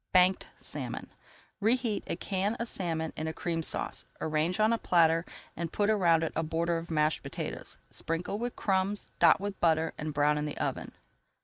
BANKED 0.13 0.47
SALMON 0.59 1.11
Reheat 1.59 2.03
a 2.07 2.15
can 2.15 2.55
of 2.55 2.67
salmon 2.67 3.13
in 3.15 3.27
a 3.27 3.33
Cream 3.33 3.61
Sauce. 3.61 4.03
Arrange 4.19 4.59
on 4.59 4.73
a 4.73 4.79
platter 4.79 5.23
and 5.55 5.71
put 5.71 5.91
around 5.91 6.23
it 6.23 6.33
a 6.35 6.41
border 6.41 6.79
of 6.79 6.89
mashed 6.89 7.21
potatoes. 7.21 7.77
Sprinkle 7.91 8.39
with 8.39 8.55
crumbs, 8.55 9.11
dot 9.19 9.39
with 9.39 9.59
butter, 9.59 9.93
and 9.99 10.11
brown 10.11 10.39
in 10.39 10.45
the 10.45 10.57
oven. 10.57 10.93